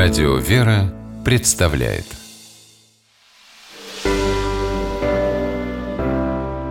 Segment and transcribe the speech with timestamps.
[0.00, 2.04] Радио «Вера» представляет.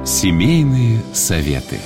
[0.05, 1.77] Семейные советы.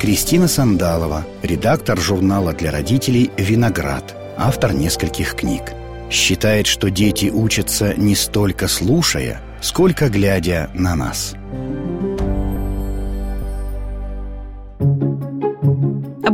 [0.00, 5.62] Кристина Сандалова, редактор журнала для родителей «Виноград», автор нескольких книг.
[6.10, 11.36] Считает, что дети учатся не столько слушая, сколько глядя на нас–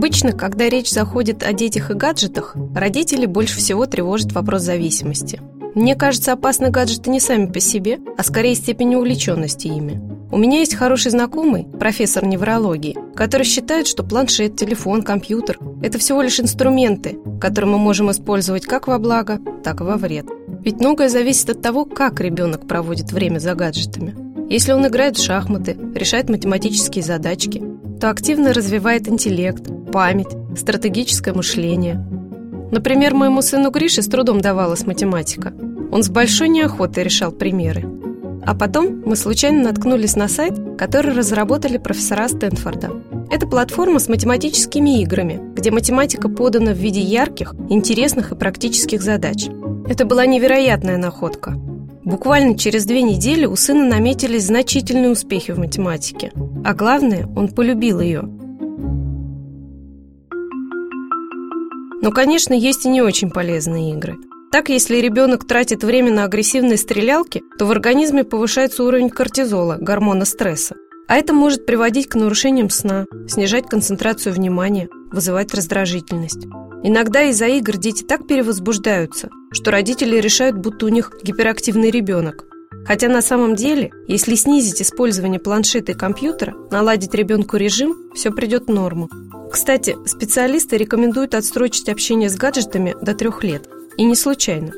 [0.02, 5.40] Обычно, когда речь заходит о детях и гаджетах, родители больше всего тревожат вопрос зависимости.
[5.76, 10.02] Мне кажется, опасны гаджеты не сами по себе, а скорее степень увлеченности ими.
[10.32, 16.20] У меня есть хороший знакомый, профессор неврологии, который считает, что планшет, телефон, компьютер– это всего
[16.20, 20.26] лишь инструменты, которые мы можем использовать как во благо, так и во вред.
[20.64, 24.16] Ведь многое зависит от того, как ребенок проводит время за гаджетами.
[24.50, 27.62] Если он играет в шахматы, решает математические задачки,
[28.00, 32.04] то активно развивает интеллект, память, стратегическое мышление.
[32.72, 35.52] Например, моему сыну Грише с трудом давалась математика.
[35.92, 37.84] Он с большой неохотой решал примеры.
[38.44, 42.90] А потом мы случайно наткнулись на сайт, который разработали профессора Стэнфорда.
[43.30, 49.46] Это платформа с математическими играми, где математика подана в виде ярких, интересных и практических задач.
[49.86, 51.54] Это была невероятная находка.
[52.04, 56.32] Буквально через две недели у сына наметились значительные успехи в математике.
[56.64, 58.28] А главное, он полюбил ее.
[62.02, 64.18] Но, конечно, есть и не очень полезные игры.
[64.50, 70.26] Так, если ребенок тратит время на агрессивные стрелялки, то в организме повышается уровень кортизола, гормона
[70.26, 70.76] стресса.
[71.08, 76.46] А это может приводить к нарушениям сна, снижать концентрацию внимания, вызывать раздражительность.
[76.82, 82.44] Иногда из-за игр дети так перевозбуждаются, что родители решают, будто у них гиперактивный ребенок.
[82.84, 88.66] Хотя на самом деле, если снизить использование планшета и компьютера, наладить ребенку режим, все придет
[88.66, 89.08] в норму.
[89.52, 93.68] Кстати, специалисты рекомендуют отсрочить общение с гаджетами до трех лет.
[93.96, 94.72] И не случайно.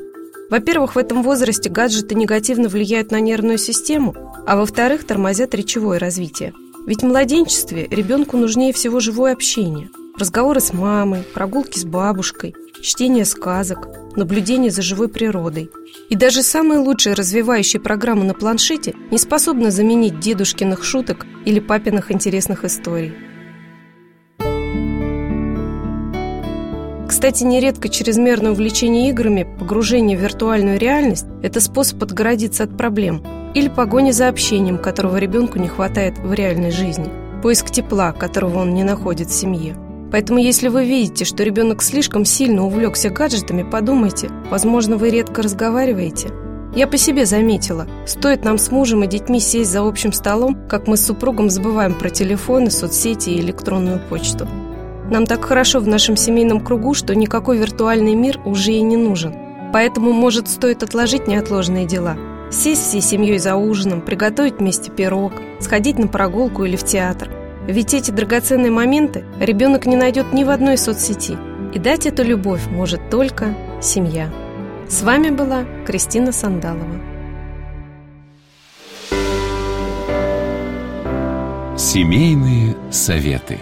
[0.49, 4.13] Во-первых, в этом возрасте гаджеты негативно влияют на нервную систему,
[4.45, 6.53] а во-вторых, тормозят речевое развитие.
[6.85, 13.25] Ведь в младенчестве ребенку нужнее всего живое общение– Разговоры с мамой, прогулки с бабушкой, чтение
[13.25, 15.69] сказок, наблюдение за живой природой.
[16.07, 22.11] И даже самые лучшие развивающие программы на планшете не способны заменить дедушкиных шуток или папиных
[22.11, 23.13] интересных историй.
[27.25, 33.23] Кстати, нередко чрезмерное увлечение играми, погружение в виртуальную реальность– это способ отгородиться от проблем
[33.55, 37.09] или погони за общением, которого ребенку не хватает в реальной жизни,
[37.41, 39.75] поиск тепла, которого он не находит в семье.
[40.11, 46.29] Поэтому если вы видите, что ребенок слишком сильно увлекся гаджетами, подумайте, возможно, вы редко разговариваете.
[46.75, 50.85] Я по себе заметила, стоит нам с мужем и детьми сесть за общим столом, как
[50.85, 54.47] мы с супругом забываем про телефоны, соцсети и электронную почту.
[55.09, 59.35] Нам так хорошо в нашем семейном кругу, что никакой виртуальный мир уже и не нужен.
[59.71, 62.17] Поэтому, может, стоит отложить неотложные дела.
[62.51, 67.29] Сесть всей семьей за ужином, приготовить вместе пирог, сходить на прогулку или в театр–
[67.67, 71.37] ведь эти драгоценные моменты ребенок не найдет ни в одной соцсети.
[71.73, 74.29] И дать эту любовь может только семья.
[74.87, 77.01] С вами была Кристина Сандалова.
[81.75, 83.57] Семейные советы.